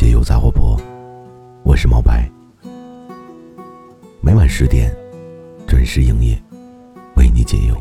[0.00, 0.80] 解忧杂货铺，
[1.62, 2.26] 我是毛白。
[4.22, 4.90] 每晚十点
[5.68, 6.42] 准时营业，
[7.16, 7.76] 为你解忧。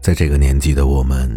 [0.00, 1.30] 在这个年纪的我们，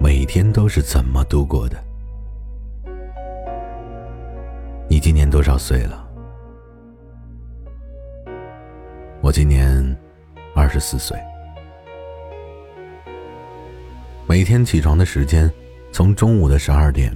[0.00, 1.76] 每天都是怎么度过的？
[5.02, 6.08] 今年多少岁了？
[9.20, 9.84] 我今年
[10.54, 11.18] 二十四岁。
[14.28, 15.50] 每天起床的时间
[15.90, 17.12] 从中午的十二点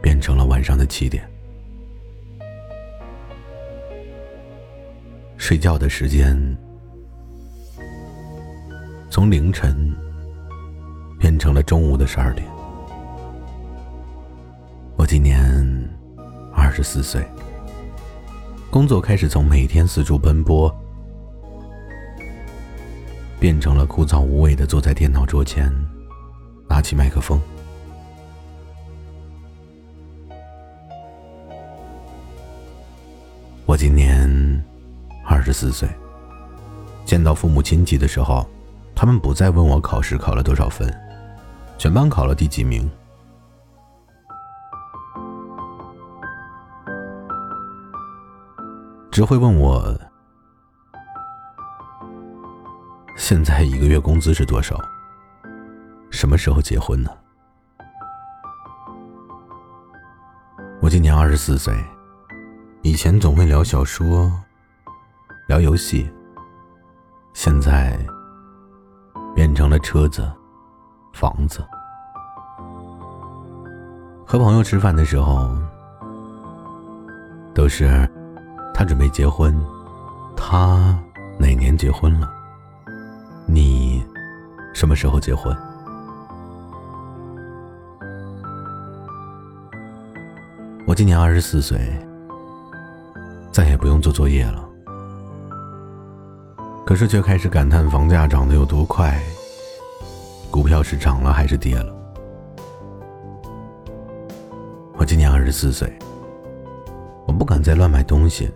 [0.00, 1.22] 变成了晚上的七点，
[5.36, 6.34] 睡觉的时间
[9.10, 9.94] 从凌晨
[11.18, 12.55] 变成了中午的十二点。
[15.06, 15.88] 今年
[16.52, 17.24] 二十四岁，
[18.70, 20.74] 工作开始从每天四处奔波，
[23.38, 25.72] 变成了枯燥无味的坐在电脑桌前，
[26.68, 27.40] 拿起麦克风。
[33.64, 34.28] 我今年
[35.24, 35.88] 二十四岁，
[37.04, 38.44] 见到父母亲戚的时候，
[38.92, 40.92] 他们不再问我考试考了多少分，
[41.78, 42.90] 全班考了第几名。
[49.16, 49.98] 只会问我
[53.16, 54.78] 现在一个月工资是多少，
[56.10, 57.10] 什么时候结婚呢？
[60.82, 61.74] 我今年二十四岁，
[62.82, 64.30] 以前总会聊小说、
[65.48, 66.12] 聊游戏，
[67.32, 67.98] 现在
[69.34, 70.30] 变成了车子、
[71.14, 71.66] 房子。
[74.26, 75.56] 和朋友吃饭的时候，
[77.54, 78.06] 都是。
[78.78, 79.58] 他准备结婚，
[80.36, 80.94] 他
[81.38, 82.30] 哪年结婚了？
[83.46, 84.04] 你
[84.74, 85.56] 什么时候结婚？
[90.86, 91.80] 我今年二十四岁，
[93.50, 94.62] 再也不用做作业了。
[96.84, 99.18] 可是却开始感叹房价涨得有多快，
[100.50, 101.96] 股票是涨了还是跌了？
[104.98, 105.90] 我今年二十四岁，
[107.26, 108.52] 我不敢再乱买东西。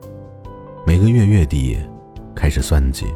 [0.86, 1.78] 每个月月底，
[2.34, 3.06] 开始算计，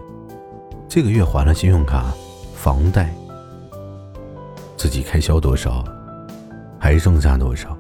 [0.87, 2.13] 这个月还了信用卡、
[2.55, 3.13] 房贷，
[4.77, 5.83] 自己开销多少，
[6.79, 7.77] 还剩下多少？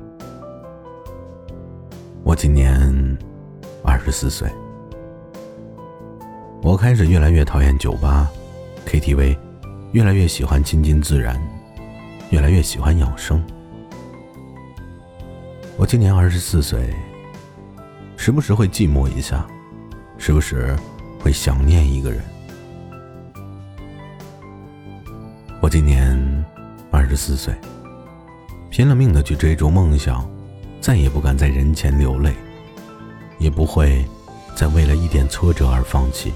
[2.24, 3.16] 我今年
[3.84, 4.48] 二十四岁，
[6.62, 8.28] 我开始越来越讨厌酒吧、
[8.86, 9.36] KTV，
[9.92, 11.38] 越来越喜欢亲近自然，
[12.30, 13.40] 越来越喜欢养生。
[15.76, 16.92] 我今年二十四岁，
[18.16, 19.46] 时不时会寂寞一下。
[20.24, 20.74] 时不时
[21.20, 22.24] 会想念一个人。
[25.60, 26.16] 我今年
[26.90, 27.54] 二十四岁，
[28.70, 30.26] 拼了命的去追逐梦想，
[30.80, 32.34] 再也不敢在人前流泪，
[33.38, 34.02] 也不会
[34.56, 36.32] 再为了一点挫折而放弃。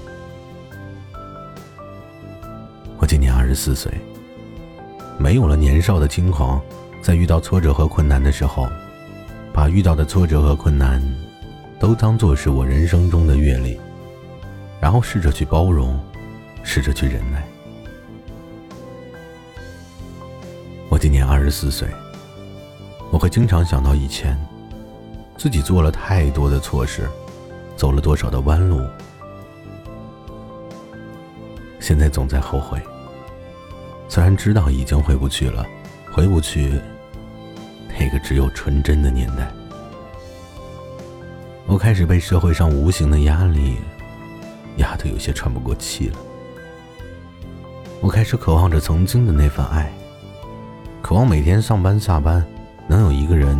[2.99, 3.91] 我今年二十四岁，
[5.17, 6.61] 没有了年少的轻狂，
[7.01, 8.69] 在遇到挫折和困难的时候，
[9.51, 11.01] 把遇到的挫折和困难。
[11.79, 13.79] 都当做是我人生中的阅历，
[14.81, 15.97] 然后试着去包容，
[16.61, 17.41] 试着去忍耐。
[20.89, 21.87] 我今年二十四岁，
[23.09, 24.37] 我会经常想到以前
[25.37, 27.09] 自己做了太多的错事，
[27.77, 28.85] 走了多少的弯路，
[31.79, 32.77] 现在总在后悔。
[34.09, 35.65] 虽然知道已经回不去了，
[36.11, 36.81] 回不去
[37.97, 39.49] 那个只有纯真的年代。
[41.69, 43.77] 我开始被社会上无形的压力
[44.77, 46.17] 压得有些喘不过气了。
[48.01, 49.93] 我开始渴望着曾经的那份爱，
[50.99, 52.43] 渴望每天上班下班
[52.87, 53.55] 能有一个人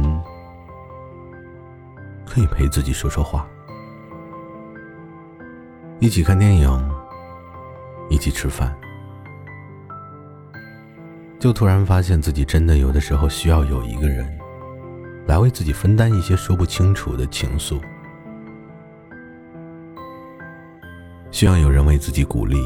[2.25, 3.47] 可以陪自己说说话，
[5.99, 6.91] 一起看电影，
[8.09, 8.75] 一起吃饭。
[11.39, 14.27] 就突然发现自己真的有的时候需要有一个人
[15.27, 17.79] 来为自己分担一些说不清楚的情愫。
[21.31, 22.57] 需要有人为自己鼓励。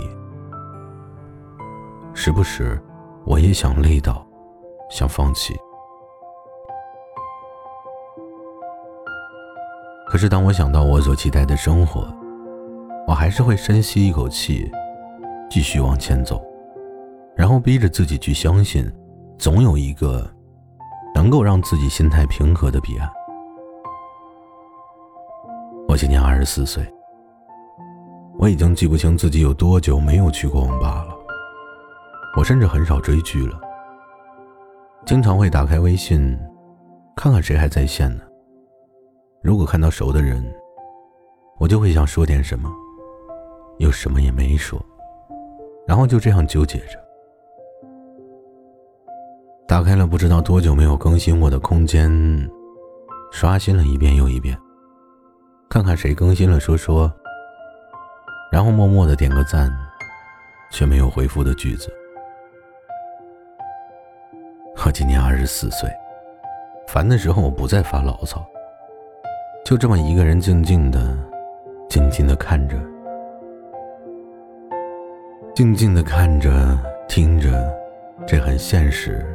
[2.14, 2.82] 时不时，
[3.26, 4.26] 我也想累倒，
[4.90, 5.56] 想放弃。
[10.08, 12.08] 可是，当我想到我所期待的生活，
[13.08, 14.72] 我还是会深吸一口气，
[15.50, 16.40] 继续往前走，
[17.36, 18.86] 然后逼着自己去相信，
[19.40, 20.30] 总有一个
[21.16, 23.10] 能能够让自己心态平和的彼岸。
[25.88, 26.86] 我今年二十四岁，
[28.44, 31.16] 我已经记不清自己有多久没有去过网吧了。
[32.38, 33.58] 我甚至很少追剧了，
[35.06, 36.38] 经常会打开微信，
[37.16, 38.24] 看看谁还在线呢。
[39.42, 40.44] 如果看到熟的人，
[41.58, 42.70] 我就会想说点什么，
[43.78, 44.78] 又什么也没说，
[45.88, 47.00] 然后就这样纠结着。
[49.66, 52.12] 打开了不知道多久没有更新过的空间，
[53.32, 54.60] 刷新了一遍又一遍，
[55.70, 57.10] 看看谁更新了说说，
[58.54, 59.68] 然后默默的点个赞，
[60.70, 61.92] 却没有回复的句子。
[64.86, 65.90] 我今年二十四岁，
[66.86, 68.46] 烦的时候我不再发牢骚，
[69.66, 71.18] 就这么一个人静静的、
[71.90, 72.78] 静静的看着，
[75.56, 76.78] 静静的看着、
[77.08, 77.76] 听着，
[78.28, 79.26] 这很现实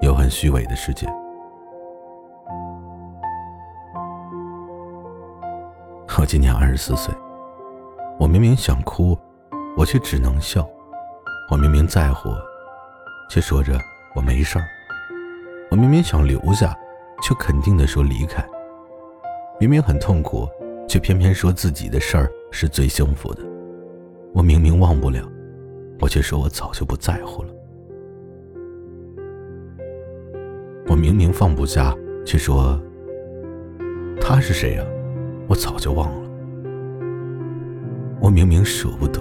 [0.00, 1.06] 又很虚伪的世界。
[6.18, 7.14] 我今年二十四岁，
[8.20, 9.18] 我明明想哭，
[9.74, 10.62] 我却只能笑；
[11.50, 12.28] 我明明在乎，
[13.30, 13.80] 却说着
[14.14, 14.64] 我没事儿。
[15.70, 16.76] 我明明想留下，
[17.22, 18.42] 却肯定的说离开；
[19.58, 20.46] 明明很痛苦，
[20.86, 23.42] 却偏偏说自己的事儿是最幸福的。
[24.34, 25.26] 我明明忘不了，
[25.98, 27.48] 我却说我早就不在乎了。
[30.88, 31.96] 我明明放不下，
[32.26, 32.78] 却说
[34.20, 34.84] 他是谁呀？
[35.48, 36.29] 我早就忘了。
[38.32, 39.20] 明明舍不得，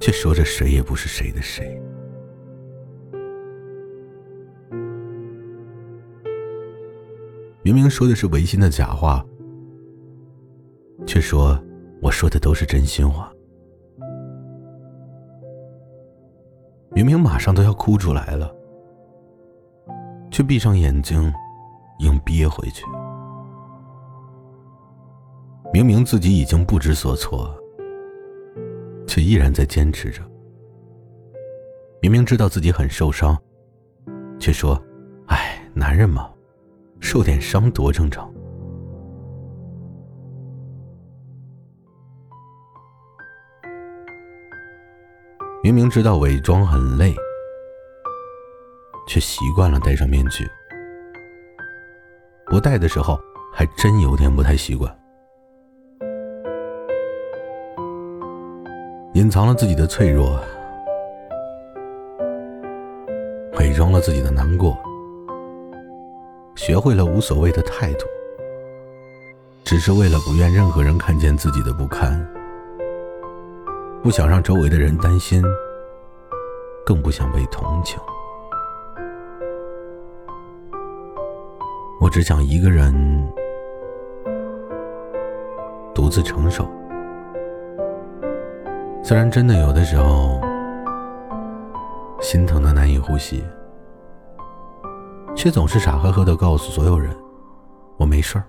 [0.00, 1.80] 却说着谁也不是谁的谁。
[7.62, 9.24] 明明说的是违心的假话，
[11.06, 11.58] 却说
[12.02, 13.32] 我说的都是真心话。
[16.90, 18.54] 明明马上都要哭出来了，
[20.30, 21.32] 却闭上眼睛，
[22.00, 22.84] 硬憋回去。
[25.74, 27.52] 明明自己已经不知所措，
[29.08, 30.22] 却依然在坚持着。
[32.00, 33.36] 明明知道自己很受伤，
[34.38, 34.80] 却说
[35.26, 36.30] ：“哎，男人嘛。”
[37.02, 38.32] 受点伤多正常。
[45.60, 47.12] 明明知道伪装很累，
[49.08, 50.48] 却习惯了戴上面具。
[52.46, 53.18] 不戴的时候，
[53.52, 54.96] 还真有点不太习惯。
[59.24, 60.38] 隐藏了自己的脆弱，
[63.58, 64.76] 伪装了自己的难过。
[66.54, 68.04] 学会了无所谓的态度，
[69.64, 72.22] 只是为了不愿任何人看见自己的不堪，
[74.02, 75.42] 不想让周围的人担心，
[76.84, 77.98] 更不想被同情。
[81.98, 82.92] 我只想一个人
[85.94, 86.68] 独自承受，
[89.06, 90.40] 虽然真的有的时候
[92.22, 93.44] 心疼的难以呼吸。
[95.36, 97.14] 却总是傻呵呵的告诉所有人
[97.98, 98.44] ：“我没事儿。”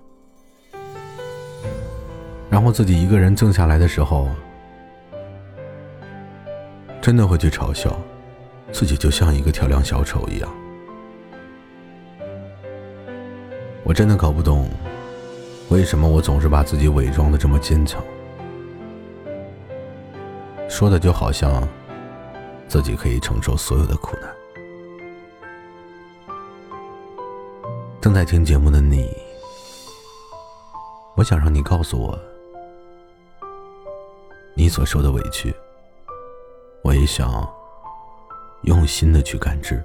[2.49, 4.29] 然后自己一个人静下来的时候，
[7.01, 7.93] 真的会去嘲笑
[8.71, 10.49] 自己，就像一个跳梁小丑一样。
[13.83, 14.69] 我真的搞不懂，
[15.67, 18.01] 为什么我总是把自己伪装的这么坚强，
[20.75, 21.65] 说的就好像
[22.67, 24.35] 自己可以承受所有的苦难。
[28.01, 29.09] 正在听节目的你，
[31.15, 32.19] 我想让你告诉我，
[34.53, 35.55] 你所受的委屈，
[36.83, 37.49] 我也想
[38.63, 39.81] 用心的去感知。